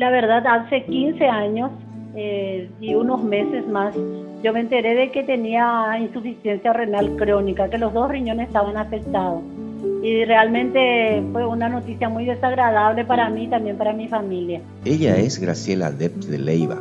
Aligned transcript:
la 0.00 0.10
verdad, 0.10 0.46
hace 0.46 0.82
15 0.86 1.26
años 1.26 1.70
eh, 2.16 2.70
y 2.80 2.94
unos 2.94 3.22
meses 3.22 3.68
más, 3.68 3.94
yo 4.42 4.52
me 4.54 4.60
enteré 4.60 4.94
de 4.94 5.10
que 5.10 5.24
tenía 5.24 5.94
insuficiencia 6.00 6.72
renal 6.72 7.16
crónica, 7.16 7.68
que 7.68 7.76
los 7.76 7.92
dos 7.92 8.10
riñones 8.10 8.46
estaban 8.48 8.78
afectados. 8.78 9.42
Y 10.02 10.24
realmente 10.24 11.22
fue 11.32 11.44
una 11.44 11.68
noticia 11.68 12.08
muy 12.08 12.24
desagradable 12.24 13.04
para 13.04 13.28
mí 13.28 13.44
y 13.44 13.48
también 13.48 13.76
para 13.76 13.92
mi 13.92 14.08
familia. 14.08 14.62
Ella 14.86 15.18
es 15.18 15.38
Graciela 15.38 15.90
Dept 15.90 16.24
de 16.24 16.38
Leiva, 16.38 16.80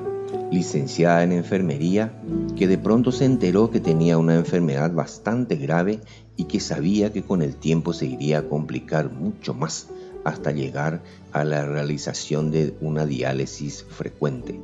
licenciada 0.49 1.21
en 1.21 1.33
enfermería, 1.33 2.13
que 2.57 2.67
de 2.67 2.77
pronto 2.77 3.11
se 3.11 3.25
enteró 3.25 3.69
que 3.69 3.81
tenía 3.81 4.17
una 4.17 4.35
enfermedad 4.35 4.93
bastante 4.93 5.57
grave 5.57 5.99
y 6.37 6.45
que 6.45 6.61
sabía 6.61 7.11
que 7.11 7.23
con 7.23 7.41
el 7.41 7.57
tiempo 7.57 7.91
se 7.91 8.05
iría 8.05 8.39
a 8.39 8.43
complicar 8.43 9.11
mucho 9.11 9.53
más 9.53 9.89
hasta 10.23 10.51
llegar 10.51 11.01
a 11.31 11.43
la 11.43 11.65
realización 11.65 12.51
de 12.51 12.75
una 12.81 13.05
diálisis 13.05 13.85
frecuente 13.89 14.59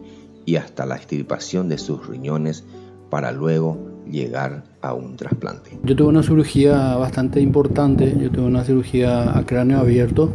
y 0.46 0.58
hasta 0.58 0.86
la 0.86 0.96
extirpación 0.96 1.70
de 1.70 1.78
sus 1.78 2.08
riñones 2.08 2.64
para 3.10 3.32
luego 3.32 3.78
llegar 4.10 4.64
a 4.82 4.94
un 4.94 5.16
trasplante. 5.16 5.80
Yo 5.84 5.96
tuve 5.96 6.10
una 6.10 6.24
cirugía 6.24 6.96
bastante 6.96 7.40
importante, 7.40 8.16
yo 8.20 8.30
tuve 8.30 8.46
una 8.46 8.64
cirugía 8.64 9.38
a 9.38 9.46
cráneo 9.46 9.80
abierto 9.80 10.34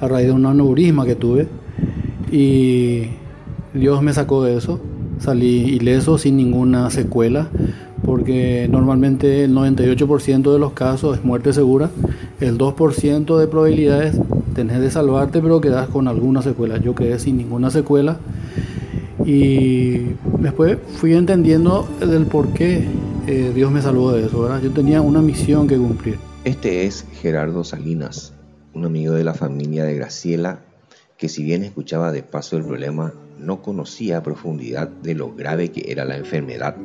a 0.00 0.08
raíz 0.08 0.26
de 0.26 0.32
un 0.32 0.46
aneurisma 0.46 1.06
que 1.06 1.14
tuve 1.14 1.46
y 2.30 3.10
Dios 3.72 4.02
me 4.02 4.12
sacó 4.12 4.42
de 4.42 4.56
eso, 4.56 4.80
salí 5.18 5.74
ileso 5.74 6.18
sin 6.18 6.36
ninguna 6.36 6.90
secuela 6.90 7.50
porque 8.04 8.68
normalmente 8.70 9.44
el 9.44 9.54
98% 9.54 10.52
de 10.52 10.58
los 10.58 10.72
casos 10.72 11.18
es 11.18 11.24
muerte 11.24 11.52
segura, 11.52 11.90
el 12.40 12.58
2% 12.58 13.38
de 13.38 13.46
probabilidades 13.46 14.16
tenés 14.54 14.80
de 14.80 14.90
salvarte 14.90 15.40
pero 15.40 15.60
quedas 15.60 15.88
con 15.88 16.08
alguna 16.08 16.42
secuela. 16.42 16.78
Yo 16.78 16.94
quedé 16.94 17.18
sin 17.18 17.36
ninguna 17.36 17.70
secuela 17.70 18.18
y 19.24 20.00
después 20.38 20.78
fui 20.96 21.14
entendiendo 21.14 21.88
del 22.00 22.26
por 22.26 22.48
qué 22.52 22.86
eh, 23.26 23.52
Dios 23.54 23.70
me 23.70 23.80
salvó 23.80 24.12
de 24.12 24.26
eso. 24.26 24.60
Yo 24.60 24.70
tenía 24.70 25.00
una 25.00 25.22
misión 25.22 25.66
que 25.66 25.76
cumplir. 25.76 26.18
Este 26.44 26.84
es 26.84 27.06
Gerardo 27.22 27.64
Salinas, 27.64 28.34
un 28.74 28.84
amigo 28.84 29.14
de 29.14 29.24
la 29.24 29.34
familia 29.34 29.84
de 29.84 29.94
Graciela, 29.94 30.60
que 31.16 31.28
si 31.28 31.42
bien 31.42 31.64
escuchaba 31.64 32.12
de 32.12 32.22
paso 32.22 32.56
el 32.58 32.64
problema, 32.64 33.14
no 33.38 33.62
conocía 33.62 34.18
a 34.18 34.22
profundidad 34.22 34.88
de 34.88 35.14
lo 35.14 35.34
grave 35.34 35.70
que 35.70 35.90
era 35.90 36.04
la 36.04 36.16
enfermedad, 36.16 36.76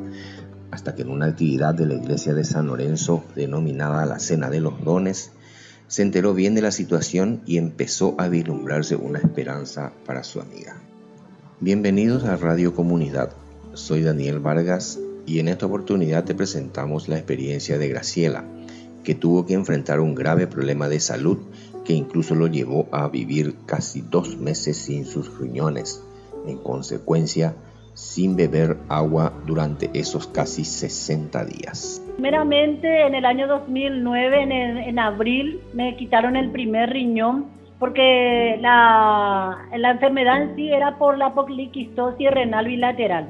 hasta 0.70 0.94
que 0.94 1.02
en 1.02 1.10
una 1.10 1.26
actividad 1.26 1.74
de 1.74 1.86
la 1.86 1.94
iglesia 1.94 2.34
de 2.34 2.44
San 2.44 2.66
Lorenzo, 2.66 3.24
denominada 3.34 4.06
la 4.06 4.18
Cena 4.18 4.50
de 4.50 4.60
los 4.60 4.84
Dones, 4.84 5.32
se 5.88 6.02
enteró 6.02 6.34
bien 6.34 6.54
de 6.54 6.62
la 6.62 6.70
situación 6.70 7.42
y 7.46 7.58
empezó 7.58 8.14
a 8.18 8.28
vislumbrarse 8.28 8.94
una 8.96 9.18
esperanza 9.18 9.92
para 10.06 10.22
su 10.22 10.40
amiga. 10.40 10.76
Bienvenidos 11.58 12.24
a 12.24 12.36
Radio 12.36 12.74
Comunidad. 12.74 13.32
Soy 13.74 14.02
Daniel 14.02 14.38
Vargas 14.38 14.98
y 15.26 15.40
en 15.40 15.48
esta 15.48 15.66
oportunidad 15.66 16.24
te 16.24 16.34
presentamos 16.34 17.08
la 17.08 17.16
experiencia 17.16 17.76
de 17.76 17.88
Graciela, 17.88 18.44
que 19.02 19.14
tuvo 19.14 19.46
que 19.46 19.54
enfrentar 19.54 20.00
un 20.00 20.14
grave 20.14 20.46
problema 20.46 20.88
de 20.88 21.00
salud 21.00 21.38
que 21.84 21.92
incluso 21.92 22.34
lo 22.34 22.46
llevó 22.46 22.88
a 22.92 23.08
vivir 23.08 23.56
casi 23.66 24.00
dos 24.00 24.38
meses 24.38 24.76
sin 24.76 25.06
sus 25.06 25.38
riñones, 25.38 26.02
en 26.46 26.58
consecuencia, 26.58 27.56
sin 27.94 28.36
beber 28.36 28.76
agua 28.88 29.32
durante 29.46 29.90
esos 29.94 30.26
casi 30.26 30.64
60 30.64 31.44
días. 31.44 32.02
Primeramente, 32.14 33.06
en 33.06 33.14
el 33.14 33.24
año 33.24 33.46
2009, 33.46 34.42
en, 34.42 34.52
en 34.52 34.98
abril, 34.98 35.60
me 35.72 35.96
quitaron 35.96 36.36
el 36.36 36.50
primer 36.50 36.90
riñón 36.90 37.46
porque 37.80 38.58
la, 38.60 39.58
la 39.74 39.90
enfermedad 39.90 40.42
en 40.42 40.54
sí 40.54 40.70
era 40.70 40.98
por 40.98 41.16
la 41.16 41.32
poliquistosis 41.32 42.30
renal 42.30 42.66
bilateral. 42.66 43.26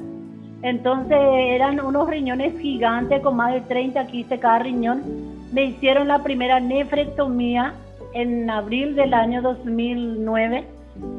Entonces 0.63 1.17
eran 1.19 1.81
unos 1.81 2.11
riñones 2.11 2.59
gigantes 2.61 3.23
con 3.23 3.37
más 3.37 3.55
de 3.55 3.61
30 3.63 4.07
quistes 4.09 4.41
cada 4.41 4.59
riñón. 4.59 5.03
Me 5.53 5.67
hicieron 5.67 6.09
la 6.09 6.23
primera 6.23 6.59
nefrectomía 6.59 7.75
en 8.13 8.51
abril 8.51 8.97
del 8.97 9.15
año 9.15 9.41
2009 9.41 10.65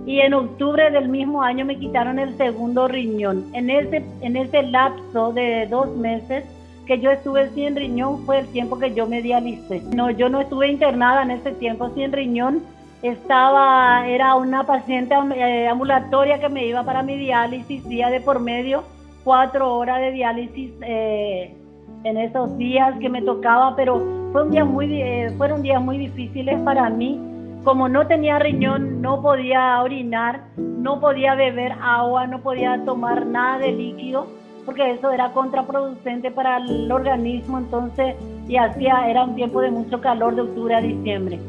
y 0.05 0.19
en 0.19 0.33
octubre 0.33 0.89
del 0.91 1.09
mismo 1.09 1.41
año 1.41 1.65
me 1.65 1.77
quitaron 1.77 2.19
el 2.19 2.35
segundo 2.37 2.87
riñón. 2.87 3.45
En 3.53 3.69
ese, 3.69 4.03
en 4.21 4.35
ese 4.35 4.63
lapso 4.63 5.31
de 5.33 5.67
dos 5.67 5.95
meses 5.95 6.45
que 6.85 6.99
yo 6.99 7.11
estuve 7.11 7.49
sin 7.51 7.75
riñón 7.75 8.25
fue 8.25 8.39
el 8.39 8.47
tiempo 8.47 8.79
que 8.79 8.93
yo 8.93 9.07
me 9.07 9.21
dialicé. 9.21 9.81
No, 9.95 10.09
yo 10.09 10.29
no 10.29 10.41
estuve 10.41 10.69
internada 10.69 11.23
en 11.23 11.31
ese 11.31 11.51
tiempo 11.51 11.89
sin 11.95 12.11
riñón 12.11 12.63
estaba, 13.01 14.07
era 14.07 14.35
una 14.35 14.63
paciente 14.63 15.15
eh, 15.35 15.67
ambulatoria 15.67 16.39
que 16.39 16.49
me 16.49 16.67
iba 16.67 16.83
para 16.83 17.01
mi 17.01 17.17
diálisis 17.17 17.87
día 17.87 18.09
de 18.09 18.21
por 18.21 18.39
medio, 18.39 18.83
cuatro 19.23 19.75
horas 19.75 19.99
de 20.01 20.11
diálisis 20.11 20.71
eh, 20.81 21.55
en 22.03 22.17
esos 22.17 22.57
días 22.57 22.97
que 22.99 23.09
me 23.09 23.21
tocaba, 23.21 23.75
pero 23.75 23.99
fue 24.31 24.43
un 24.43 24.51
día 24.51 24.65
muy, 24.65 25.01
eh, 25.01 25.33
fueron 25.37 25.63
días 25.63 25.81
muy 25.81 25.97
difíciles 25.97 26.59
para 26.61 26.89
mí. 26.89 27.19
Como 27.63 27.87
no 27.87 28.07
tenía 28.07 28.39
riñón, 28.39 29.01
no 29.01 29.21
podía 29.21 29.81
orinar, 29.81 30.45
no 30.57 30.99
podía 30.99 31.35
beber 31.35 31.73
agua, 31.81 32.25
no 32.25 32.41
podía 32.41 32.83
tomar 32.85 33.27
nada 33.27 33.59
de 33.59 33.71
líquido, 33.71 34.25
porque 34.65 34.91
eso 34.91 35.11
era 35.11 35.31
contraproducente 35.31 36.31
para 36.31 36.57
el 36.57 36.91
organismo, 36.91 37.59
entonces, 37.59 38.15
y 38.47 38.57
hacía, 38.57 39.07
era 39.09 39.25
un 39.25 39.35
tiempo 39.35 39.61
de 39.61 39.69
mucho 39.69 40.01
calor 40.01 40.35
de 40.35 40.41
octubre 40.41 40.73
a 40.73 40.81
diciembre. 40.81 41.39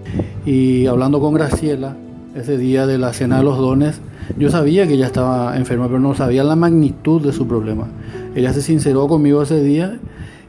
Y 0.45 0.87
hablando 0.87 1.19
con 1.19 1.33
Graciela, 1.33 1.97
ese 2.34 2.59
día 2.59 2.87
de 2.87 2.99
la 2.99 3.12
cena 3.12 3.39
de 3.39 3.45
los 3.45 3.59
dones, 3.59 4.01
yo 4.39 4.51
sabía 4.51 4.87
que 4.87 4.95
ella 4.95 5.06
estaba 5.06 5.56
enferma, 5.56 5.87
pero 5.87 5.99
no 5.99 6.15
sabía 6.15 6.45
la 6.45 6.56
magnitud 6.56 7.22
de 7.22 7.33
su 7.33 7.47
problema. 7.47 7.87
Ella 8.34 8.53
se 8.53 8.62
sinceró 8.62 9.09
conmigo 9.09 9.43
ese 9.43 9.62
día 9.62 9.99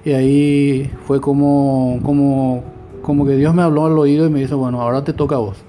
y 0.06 0.12
ahí 0.12 0.92
fue 1.06 1.22
como, 1.22 2.00
como, 2.04 2.64
como 3.04 3.26
que 3.26 3.36
Dios 3.36 3.54
me 3.54 3.62
habló 3.62 3.86
al 3.86 4.00
oído 4.00 4.26
y 4.26 4.30
me 4.30 4.40
dijo, 4.40 4.58
bueno, 4.58 4.82
ahora 4.82 5.04
te 5.04 5.14
toca 5.14 5.36
a 5.36 5.40
vos. 5.40 5.64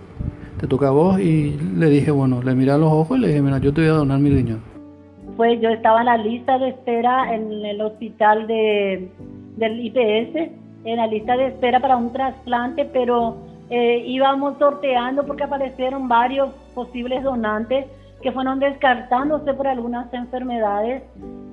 Te 0.60 0.68
toca 0.68 0.88
a 0.88 0.92
vos 0.92 1.20
y 1.20 1.58
le 1.76 1.90
dije, 1.90 2.10
bueno, 2.10 2.40
le 2.40 2.54
miré 2.54 2.70
a 2.70 2.78
los 2.78 2.90
ojos 2.90 3.18
y 3.18 3.20
le 3.20 3.28
dije, 3.28 3.42
mira, 3.42 3.58
yo 3.58 3.74
te 3.74 3.82
voy 3.82 3.90
a 3.90 3.94
donar 3.94 4.20
mi 4.20 4.30
riñón. 4.30 4.62
Pues 5.36 5.60
yo 5.60 5.68
estaba 5.68 6.00
en 6.00 6.06
la 6.06 6.16
lista 6.16 6.58
de 6.58 6.68
espera 6.68 7.34
en 7.34 7.52
el 7.52 7.80
hospital 7.80 8.46
de, 8.46 9.10
del 9.56 9.84
IPS, 9.84 10.52
en 10.84 10.96
la 10.96 11.08
lista 11.08 11.36
de 11.36 11.48
espera 11.48 11.80
para 11.80 11.96
un 11.96 12.12
trasplante, 12.12 12.84
pero 12.84 13.36
eh, 13.68 14.04
íbamos 14.06 14.56
sorteando 14.58 15.26
porque 15.26 15.42
aparecieron 15.42 16.06
varios 16.06 16.50
posibles 16.72 17.24
donantes 17.24 17.86
que 18.22 18.30
fueron 18.30 18.60
descartándose 18.60 19.52
por 19.54 19.66
algunas 19.66 20.12
enfermedades. 20.14 21.02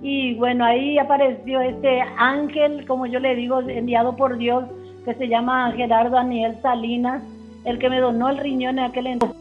Y 0.04 0.36
bueno, 0.36 0.64
ahí 0.64 1.00
apareció 1.00 1.60
este 1.60 2.02
ángel, 2.18 2.86
como 2.86 3.08
yo 3.08 3.20
le 3.20 3.36
digo, 3.36 3.62
enviado 3.62 4.16
por 4.16 4.38
Dios, 4.38 4.66
que 5.06 5.14
se 5.16 5.28
llama 5.28 5.72
Gerardo 5.72 6.16
Daniel 6.16 6.58
Salinas, 6.62 7.24
el 7.66 7.80
que 7.80 7.90
me 7.90 8.00
donó 8.00 8.30
el 8.30 8.38
riñón 8.38 8.80
en 8.80 8.86
aquel 8.86 9.08
entonces. 9.08 9.38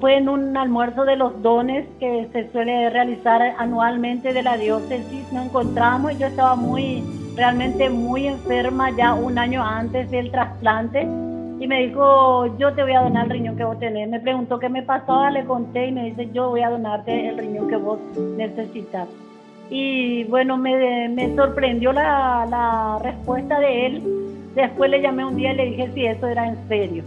Fue 0.00 0.16
en 0.16 0.28
un 0.28 0.56
almuerzo 0.56 1.04
de 1.04 1.16
los 1.16 1.40
dones 1.42 1.86
que 1.98 2.28
se 2.32 2.50
suele 2.52 2.90
realizar 2.90 3.40
anualmente 3.58 4.32
de 4.32 4.42
la 4.42 4.56
diócesis. 4.56 5.32
Nos 5.32 5.46
encontramos 5.46 6.12
y 6.12 6.18
yo 6.18 6.26
estaba 6.26 6.56
muy, 6.56 7.02
realmente 7.36 7.88
muy 7.88 8.26
enferma 8.26 8.90
ya 8.96 9.14
un 9.14 9.38
año 9.38 9.64
antes 9.64 10.10
del 10.10 10.30
trasplante 10.30 11.08
y 11.64 11.66
me 11.66 11.86
dijo, 11.86 12.58
yo 12.58 12.74
te 12.74 12.82
voy 12.82 12.92
a 12.92 13.02
donar 13.02 13.24
el 13.24 13.30
riñón 13.30 13.56
que 13.56 13.64
vos 13.64 13.78
tenés. 13.78 14.08
Me 14.08 14.20
preguntó 14.20 14.58
qué 14.58 14.68
me 14.68 14.82
pasaba, 14.82 15.30
le 15.30 15.44
conté 15.44 15.86
y 15.86 15.92
me 15.92 16.04
dice, 16.06 16.28
yo 16.32 16.50
voy 16.50 16.60
a 16.60 16.70
donarte 16.70 17.28
el 17.28 17.38
riñón 17.38 17.68
que 17.68 17.76
vos 17.76 17.98
necesitas. 18.36 19.08
Y 19.70 20.24
bueno, 20.24 20.56
me, 20.58 21.08
me 21.08 21.34
sorprendió 21.34 21.92
la, 21.92 22.46
la, 22.50 22.98
respuesta 23.02 23.58
de 23.60 23.86
él. 23.86 24.02
Después 24.54 24.90
le 24.90 25.02
llamé 25.02 25.24
un 25.24 25.36
día 25.36 25.52
y 25.52 25.56
le 25.56 25.66
dije 25.66 25.90
si 25.94 26.06
eso 26.06 26.28
era 26.28 26.46
en 26.48 26.68
serio. 26.68 27.02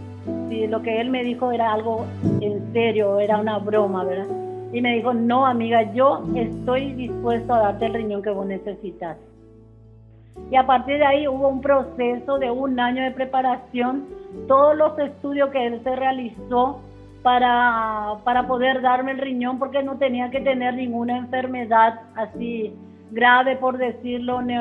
Si 0.48 0.66
lo 0.66 0.82
que 0.82 1.00
él 1.00 1.10
me 1.10 1.24
dijo 1.24 1.50
era 1.50 1.72
algo 1.72 2.06
en 2.40 2.72
serio, 2.72 3.18
era 3.20 3.38
una 3.38 3.58
broma, 3.58 4.04
¿verdad? 4.04 4.26
Y 4.72 4.82
me 4.82 4.94
dijo, 4.94 5.14
no, 5.14 5.46
amiga, 5.46 5.92
yo 5.94 6.24
estoy 6.34 6.92
dispuesto 6.92 7.54
a 7.54 7.60
darte 7.60 7.86
el 7.86 7.94
riñón 7.94 8.22
que 8.22 8.30
vos 8.30 8.46
necesitas. 8.46 9.16
Y 10.50 10.56
a 10.56 10.66
partir 10.66 10.98
de 10.98 11.06
ahí 11.06 11.26
hubo 11.26 11.48
un 11.48 11.60
proceso 11.60 12.38
de 12.38 12.50
un 12.50 12.78
año 12.78 13.02
de 13.02 13.10
preparación, 13.12 14.04
todos 14.46 14.76
los 14.76 14.98
estudios 14.98 15.50
que 15.50 15.66
él 15.66 15.80
se 15.82 15.96
realizó 15.96 16.80
para, 17.22 18.16
para 18.24 18.46
poder 18.46 18.82
darme 18.82 19.12
el 19.12 19.18
riñón 19.18 19.58
porque 19.58 19.82
no 19.82 19.96
tenía 19.96 20.30
que 20.30 20.40
tener 20.40 20.74
ninguna 20.74 21.16
enfermedad 21.16 22.00
así 22.14 22.74
grave, 23.10 23.56
por 23.56 23.78
decirlo, 23.78 24.42
ni, 24.42 24.54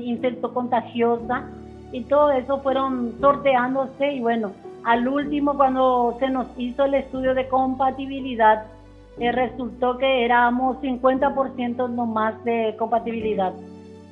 ni 0.00 0.20
contagiosa. 0.52 1.44
Y 1.94 2.02
todo 2.04 2.30
eso 2.32 2.58
fueron 2.60 3.14
sorteándose 3.20 4.12
y 4.12 4.20
bueno, 4.20 4.52
al 4.84 5.06
último 5.06 5.56
cuando 5.56 6.16
se 6.18 6.28
nos 6.28 6.46
hizo 6.58 6.84
el 6.84 6.94
estudio 6.94 7.34
de 7.34 7.48
compatibilidad, 7.48 8.66
eh, 9.18 9.30
resultó 9.32 9.96
que 9.96 10.24
éramos 10.24 10.78
50% 10.82 11.88
nomás 11.88 12.42
de 12.44 12.74
compatibilidad 12.78 13.54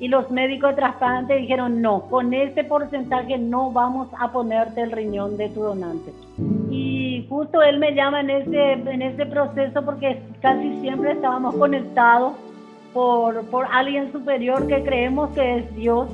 y 0.02 0.08
los 0.08 0.28
médicos 0.32 0.70
de 0.70 0.76
trasplante 0.78 1.36
dijeron 1.36 1.80
no, 1.80 2.02
con 2.10 2.34
este 2.34 2.64
porcentaje 2.64 3.38
no 3.38 3.70
vamos 3.70 4.08
a 4.18 4.32
ponerte 4.32 4.80
el 4.80 4.90
riñón 4.90 5.36
de 5.36 5.48
tu 5.50 5.62
donante. 5.62 6.12
Y 6.72 7.24
justo 7.28 7.62
él 7.62 7.78
me 7.78 7.94
llama 7.94 8.20
en 8.20 8.30
ese, 8.30 8.72
en 8.72 9.00
ese 9.00 9.26
proceso 9.26 9.84
porque 9.84 10.20
casi 10.40 10.80
siempre 10.80 11.12
estábamos 11.12 11.54
conectados 11.54 12.32
por, 12.92 13.44
por 13.46 13.66
alguien 13.70 14.10
superior 14.10 14.66
que 14.66 14.82
creemos 14.82 15.30
que 15.34 15.58
es 15.58 15.76
Dios. 15.76 16.08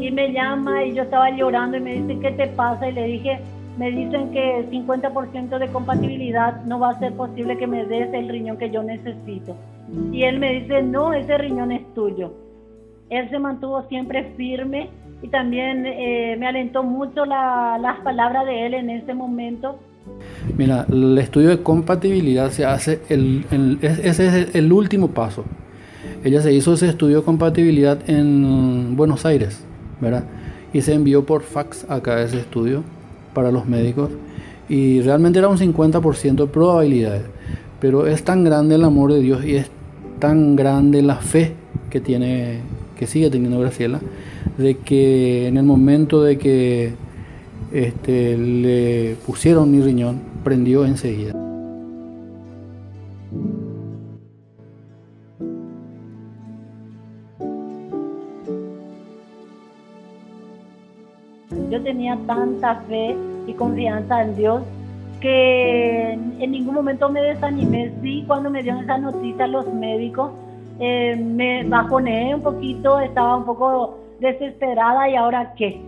Y 0.00 0.10
me 0.10 0.32
llama 0.32 0.84
y 0.84 0.94
yo 0.94 1.02
estaba 1.02 1.30
llorando 1.30 1.76
y 1.76 1.80
me 1.80 2.02
dice, 2.02 2.20
¿qué 2.20 2.30
te 2.32 2.46
pasa? 2.48 2.88
Y 2.88 2.92
le 2.92 3.04
dije, 3.04 3.40
me 3.78 3.90
dicen 3.90 4.30
que 4.32 4.68
50% 4.70 5.58
de 5.58 5.68
compatibilidad 5.68 6.64
no 6.64 6.78
va 6.80 6.90
a 6.90 6.98
ser 6.98 7.12
posible 7.14 7.56
que 7.56 7.66
me 7.66 7.84
des 7.84 8.12
el 8.12 8.28
riñón 8.28 8.58
que 8.58 8.70
yo 8.70 8.82
necesito. 8.82 9.56
Y 10.12 10.24
él 10.24 10.38
me 10.38 10.60
dice, 10.60 10.82
no, 10.82 11.12
ese 11.12 11.38
riñón 11.38 11.72
es 11.72 11.82
tuyo. 11.94 12.32
Él 13.08 13.30
se 13.30 13.38
mantuvo 13.38 13.82
siempre 13.88 14.32
firme 14.36 14.90
y 15.22 15.28
también 15.28 15.86
eh, 15.86 16.36
me 16.38 16.46
alentó 16.46 16.82
mucho 16.82 17.24
las 17.24 17.98
palabras 18.00 18.46
de 18.46 18.66
él 18.66 18.74
en 18.74 18.90
ese 18.90 19.14
momento. 19.14 19.78
Mira, 20.56 20.86
el 20.88 21.16
estudio 21.18 21.50
de 21.50 21.62
compatibilidad 21.62 22.50
se 22.50 22.64
hace, 22.64 23.00
el, 23.08 23.78
ese 23.80 24.26
es 24.26 24.54
el 24.54 24.72
último 24.72 25.08
paso. 25.08 25.44
Ella 26.24 26.40
se 26.40 26.52
hizo 26.52 26.74
ese 26.74 26.88
estudio 26.88 27.18
de 27.18 27.24
compatibilidad 27.24 27.98
en 28.08 28.96
Buenos 28.96 29.24
Aires, 29.24 29.64
Y 30.72 30.82
se 30.82 30.94
envió 30.94 31.24
por 31.24 31.42
fax 31.42 31.86
acá 31.88 32.22
ese 32.22 32.38
estudio 32.38 32.82
para 33.34 33.50
los 33.50 33.66
médicos 33.66 34.10
y 34.68 35.00
realmente 35.00 35.38
era 35.38 35.48
un 35.48 35.56
50% 35.56 36.34
de 36.34 36.46
probabilidades. 36.46 37.22
Pero 37.80 38.06
es 38.06 38.22
tan 38.22 38.44
grande 38.44 38.74
el 38.74 38.84
amor 38.84 39.12
de 39.12 39.20
Dios 39.20 39.44
y 39.44 39.56
es 39.56 39.70
tan 40.18 40.56
grande 40.56 41.02
la 41.02 41.16
fe 41.16 41.54
que 41.90 42.00
tiene, 42.00 42.60
que 42.98 43.06
sigue 43.06 43.30
teniendo 43.30 43.60
Graciela, 43.60 44.00
de 44.58 44.76
que 44.76 45.46
en 45.46 45.56
el 45.56 45.64
momento 45.64 46.22
de 46.22 46.38
que 46.38 46.92
este, 47.72 48.36
le 48.36 49.16
pusieron 49.26 49.70
mi 49.70 49.80
riñón, 49.80 50.20
prendió 50.44 50.84
enseguida. 50.84 51.47
Yo 61.78 61.84
tenía 61.84 62.18
tanta 62.26 62.74
fe 62.88 63.16
y 63.46 63.52
confianza 63.52 64.22
en 64.22 64.34
Dios 64.34 64.62
que 65.20 66.12
en 66.12 66.50
ningún 66.50 66.74
momento 66.74 67.08
me 67.08 67.20
desanimé. 67.22 67.92
Sí, 68.02 68.24
cuando 68.26 68.50
me 68.50 68.64
dieron 68.64 68.82
esa 68.82 68.98
noticia 68.98 69.46
los 69.46 69.72
médicos, 69.72 70.32
eh, 70.80 71.14
me 71.14 71.62
bajoné 71.62 72.34
un 72.34 72.42
poquito, 72.42 72.98
estaba 72.98 73.36
un 73.36 73.44
poco 73.44 73.96
desesperada 74.18 75.08
y 75.08 75.14
ahora 75.14 75.54
qué. 75.56 75.80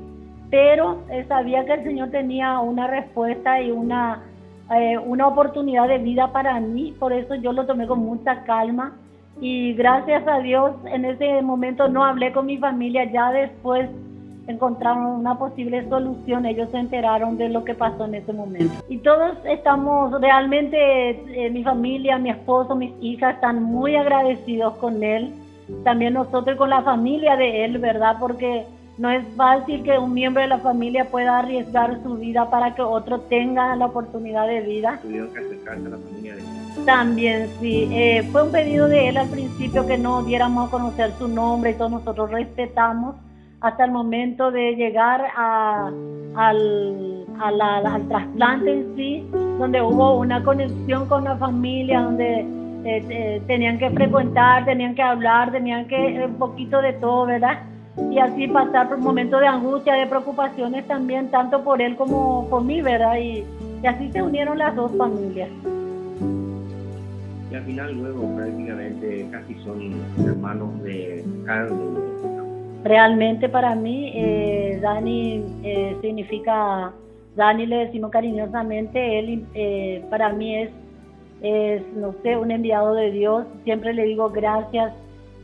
Pero 0.48 0.98
eh, 1.10 1.24
sabía 1.26 1.64
que 1.64 1.72
el 1.72 1.82
Señor 1.82 2.10
tenía 2.10 2.60
una 2.60 2.86
respuesta 2.86 3.60
y 3.60 3.72
una, 3.72 4.22
eh, 4.72 4.96
una 4.96 5.26
oportunidad 5.26 5.88
de 5.88 5.98
vida 5.98 6.30
para 6.30 6.60
mí, 6.60 6.94
por 7.00 7.12
eso 7.12 7.34
yo 7.34 7.52
lo 7.52 7.66
tomé 7.66 7.88
con 7.88 7.98
mucha 7.98 8.44
calma 8.44 8.92
y 9.40 9.72
gracias 9.72 10.22
a 10.28 10.38
Dios 10.38 10.70
en 10.84 11.04
ese 11.04 11.42
momento 11.42 11.88
no 11.88 12.04
hablé 12.04 12.32
con 12.32 12.46
mi 12.46 12.58
familia, 12.58 13.10
ya 13.10 13.32
después 13.32 13.90
encontraron 14.50 15.06
una 15.06 15.38
posible 15.38 15.88
solución, 15.88 16.46
ellos 16.46 16.68
se 16.70 16.78
enteraron 16.78 17.36
de 17.36 17.48
lo 17.48 17.64
que 17.64 17.74
pasó 17.74 18.04
en 18.04 18.14
ese 18.16 18.32
momento. 18.32 18.74
Y 18.88 18.98
todos 18.98 19.36
estamos 19.44 20.20
realmente, 20.20 21.10
eh, 21.10 21.50
mi 21.50 21.62
familia, 21.62 22.18
mi 22.18 22.30
esposo, 22.30 22.74
mis 22.74 22.92
hijas 23.00 23.36
están 23.36 23.62
muy 23.62 23.96
agradecidos 23.96 24.74
con 24.76 25.02
él, 25.02 25.32
también 25.84 26.14
nosotros 26.14 26.56
con 26.56 26.70
la 26.70 26.82
familia 26.82 27.36
de 27.36 27.64
él, 27.64 27.78
¿verdad? 27.78 28.16
Porque 28.18 28.66
no 28.98 29.08
es 29.08 29.24
fácil 29.34 29.82
que 29.82 29.98
un 29.98 30.12
miembro 30.12 30.42
de 30.42 30.48
la 30.48 30.58
familia 30.58 31.06
pueda 31.06 31.38
arriesgar 31.38 32.02
su 32.02 32.16
vida 32.16 32.50
para 32.50 32.74
que 32.74 32.82
otro 32.82 33.20
tenga 33.20 33.74
la 33.76 33.86
oportunidad 33.86 34.46
de 34.46 34.60
vida. 34.60 34.98
¿Tuvieron 35.00 35.32
que 35.32 35.38
acercarse 35.38 35.86
a 35.86 35.90
la 35.90 35.96
familia 35.96 36.34
de 36.34 36.40
él? 36.40 36.84
También, 36.84 37.48
sí. 37.60 37.88
Eh, 37.92 38.28
fue 38.30 38.42
un 38.42 38.52
pedido 38.52 38.88
de 38.88 39.08
él 39.08 39.16
al 39.16 39.28
principio 39.28 39.86
que 39.86 39.96
no 39.96 40.22
diéramos 40.22 40.68
a 40.68 40.70
conocer 40.70 41.12
su 41.18 41.28
nombre 41.28 41.70
y 41.70 41.74
todos 41.74 41.90
nosotros 41.90 42.30
respetamos 42.30 43.14
hasta 43.60 43.84
el 43.84 43.90
momento 43.90 44.50
de 44.50 44.74
llegar 44.74 45.26
a, 45.36 45.90
al, 46.34 47.26
al 47.38 48.08
trasplante 48.08 48.72
en 48.72 48.96
sí, 48.96 49.26
donde 49.58 49.82
hubo 49.82 50.18
una 50.18 50.42
conexión 50.42 51.06
con 51.08 51.24
la 51.24 51.36
familia, 51.36 52.00
donde 52.00 52.40
eh, 52.84 53.04
eh, 53.10 53.42
tenían 53.46 53.78
que 53.78 53.90
frecuentar, 53.90 54.64
tenían 54.64 54.94
que 54.94 55.02
hablar, 55.02 55.52
tenían 55.52 55.86
que 55.86 56.24
un 56.26 56.36
poquito 56.36 56.80
de 56.80 56.94
todo, 56.94 57.26
¿verdad? 57.26 57.62
Y 58.10 58.18
así 58.18 58.48
pasar 58.48 58.88
por 58.88 58.98
momentos 58.98 59.40
de 59.40 59.46
angustia, 59.46 59.94
de 59.94 60.06
preocupaciones 60.06 60.86
también, 60.86 61.30
tanto 61.30 61.62
por 61.62 61.82
él 61.82 61.96
como 61.96 62.48
por 62.48 62.64
mí, 62.64 62.80
¿verdad? 62.80 63.18
Y, 63.18 63.44
así 63.86 64.10
se 64.12 64.22
unieron 64.22 64.58
las 64.58 64.74
dos 64.76 64.92
familias. 64.96 65.48
Y 67.50 67.54
al 67.54 67.64
final 67.64 67.94
luego 67.94 68.36
prácticamente 68.36 69.26
casi 69.30 69.54
son 69.64 69.92
hermanos 70.24 70.82
de 70.82 71.24
carne 71.44 72.39
Realmente 72.82 73.48
para 73.48 73.74
mí, 73.74 74.10
eh, 74.14 74.78
Dani 74.80 75.44
eh, 75.62 75.96
significa, 76.00 76.92
Dani 77.36 77.66
le 77.66 77.76
decimos 77.86 78.10
cariñosamente, 78.10 79.18
él 79.18 79.44
eh, 79.54 80.02
para 80.08 80.30
mí 80.30 80.56
es, 80.56 80.70
es, 81.42 81.82
no 81.94 82.14
sé, 82.22 82.38
un 82.38 82.50
enviado 82.50 82.94
de 82.94 83.10
Dios. 83.10 83.46
Siempre 83.64 83.92
le 83.92 84.04
digo 84.04 84.30
gracias 84.30 84.94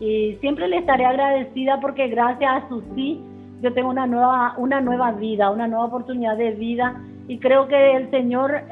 y 0.00 0.37
siempre 0.41 0.67
le 0.69 0.79
estaré 0.79 1.05
agradecida 1.05 1.79
porque 1.81 2.09
gracias 2.09 2.65
a 2.65 2.69
su 2.69 2.83
sí, 2.94 3.21
yo 3.61 3.73
tengo 3.75 3.91
una 3.91 4.06
nueva, 4.06 4.55
una 4.56 4.81
nueva 4.81 5.12
vida, 5.12 5.50
una 5.50 5.69
nueva 5.69 5.87
oportunidad 5.87 6.39
de 6.39 6.53
vida. 6.53 7.03
Y 7.29 7.39
creo 7.39 7.69
que 7.69 7.97
el 7.97 8.09
Señor, 8.11 8.62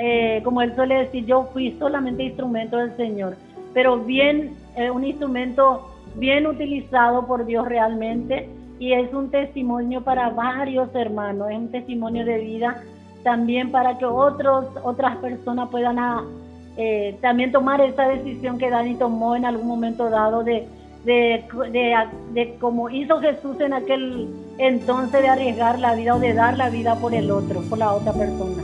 como 0.44 0.62
él 0.62 0.74
suele 0.76 0.94
decir, 1.00 1.26
yo 1.26 1.48
fui 1.52 1.72
solamente 1.72 2.22
instrumento 2.22 2.76
del 2.76 2.96
Señor, 2.96 3.34
pero 3.72 3.98
bien, 3.98 4.54
un 4.94 5.02
instrumento 5.02 5.93
bien 6.16 6.46
utilizado 6.46 7.26
por 7.26 7.44
Dios 7.46 7.66
realmente 7.66 8.48
y 8.78 8.92
es 8.92 9.12
un 9.12 9.30
testimonio 9.30 10.02
para 10.02 10.30
varios 10.30 10.94
hermanos, 10.94 11.50
es 11.50 11.56
un 11.56 11.70
testimonio 11.70 12.24
de 12.24 12.38
vida 12.38 12.82
también 13.22 13.70
para 13.70 13.98
que 13.98 14.04
otros, 14.04 14.66
otras 14.82 15.16
personas 15.16 15.68
puedan 15.70 15.98
ah, 15.98 16.24
eh, 16.76 17.16
también 17.20 17.52
tomar 17.52 17.80
esa 17.80 18.08
decisión 18.08 18.58
que 18.58 18.70
Dani 18.70 18.96
tomó 18.96 19.36
en 19.36 19.44
algún 19.44 19.68
momento 19.68 20.10
dado 20.10 20.42
de, 20.42 20.66
de, 21.04 21.44
de, 21.70 21.94
de 22.32 22.56
como 22.56 22.90
hizo 22.90 23.20
Jesús 23.20 23.60
en 23.60 23.72
aquel 23.72 24.28
entonces 24.58 25.22
de 25.22 25.28
arriesgar 25.28 25.78
la 25.78 25.94
vida 25.94 26.16
o 26.16 26.18
de 26.18 26.34
dar 26.34 26.56
la 26.56 26.68
vida 26.68 26.96
por 26.96 27.14
el 27.14 27.30
otro, 27.30 27.62
por 27.62 27.78
la 27.78 27.92
otra 27.92 28.12
persona. 28.12 28.63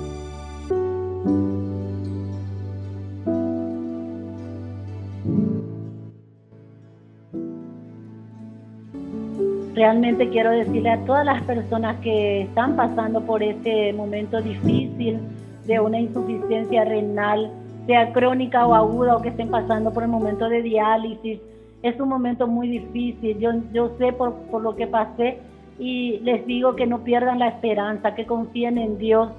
Realmente 9.80 10.28
quiero 10.28 10.50
decirle 10.50 10.90
a 10.90 11.04
todas 11.06 11.24
las 11.24 11.40
personas 11.44 11.96
que 12.00 12.42
están 12.42 12.76
pasando 12.76 13.22
por 13.22 13.42
este 13.42 13.94
momento 13.94 14.38
difícil 14.42 15.18
de 15.64 15.80
una 15.80 15.98
insuficiencia 15.98 16.84
renal, 16.84 17.50
sea 17.86 18.12
crónica 18.12 18.66
o 18.66 18.74
aguda, 18.74 19.16
o 19.16 19.22
que 19.22 19.30
estén 19.30 19.48
pasando 19.48 19.90
por 19.90 20.02
el 20.02 20.10
momento 20.10 20.50
de 20.50 20.60
diálisis, 20.60 21.40
es 21.82 21.98
un 21.98 22.10
momento 22.10 22.46
muy 22.46 22.68
difícil. 22.68 23.38
Yo, 23.38 23.52
yo 23.72 23.92
sé 23.96 24.12
por, 24.12 24.34
por 24.50 24.60
lo 24.60 24.76
que 24.76 24.86
pasé 24.86 25.38
y 25.78 26.18
les 26.24 26.44
digo 26.44 26.76
que 26.76 26.86
no 26.86 26.98
pierdan 27.02 27.38
la 27.38 27.48
esperanza, 27.48 28.14
que 28.14 28.26
confíen 28.26 28.76
en 28.76 28.98
Dios, 28.98 29.30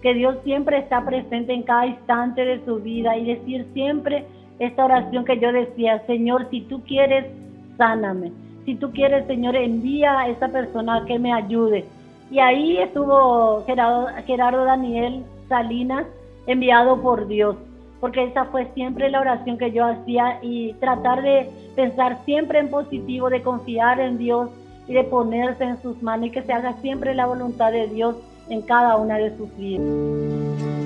que 0.00 0.14
Dios 0.14 0.38
siempre 0.44 0.78
está 0.78 1.04
presente 1.04 1.52
en 1.52 1.62
cada 1.62 1.86
instante 1.86 2.42
de 2.46 2.64
su 2.64 2.76
vida 2.76 3.18
y 3.18 3.34
decir 3.34 3.66
siempre 3.74 4.24
esta 4.60 4.82
oración 4.86 5.26
que 5.26 5.38
yo 5.38 5.52
decía, 5.52 6.02
Señor, 6.06 6.48
si 6.50 6.62
tú 6.62 6.80
quieres, 6.84 7.26
sáname 7.76 8.32
si 8.64 8.74
tú 8.74 8.90
quieres, 8.92 9.26
Señor, 9.26 9.56
envía 9.56 10.18
a 10.20 10.28
esa 10.28 10.48
persona 10.48 11.04
que 11.06 11.18
me 11.18 11.32
ayude. 11.32 11.84
Y 12.30 12.38
ahí 12.38 12.78
estuvo 12.78 13.64
Gerardo, 13.66 14.06
Gerardo 14.26 14.64
Daniel 14.64 15.24
Salinas, 15.48 16.06
enviado 16.46 17.00
por 17.00 17.26
Dios, 17.26 17.56
porque 18.00 18.24
esa 18.24 18.44
fue 18.46 18.66
siempre 18.74 19.10
la 19.10 19.20
oración 19.20 19.58
que 19.58 19.72
yo 19.72 19.84
hacía 19.84 20.38
y 20.42 20.72
tratar 20.74 21.22
de 21.22 21.50
pensar 21.74 22.18
siempre 22.24 22.60
en 22.60 22.70
positivo, 22.70 23.30
de 23.30 23.42
confiar 23.42 24.00
en 24.00 24.18
Dios 24.18 24.50
y 24.86 24.94
de 24.94 25.04
ponerse 25.04 25.64
en 25.64 25.82
sus 25.82 26.02
manos 26.02 26.28
y 26.28 26.30
que 26.30 26.42
se 26.42 26.52
haga 26.52 26.74
siempre 26.80 27.14
la 27.14 27.26
voluntad 27.26 27.72
de 27.72 27.88
Dios 27.88 28.16
en 28.48 28.62
cada 28.62 28.96
una 28.96 29.18
de 29.18 29.36
sus 29.36 29.56
vidas. 29.56 30.79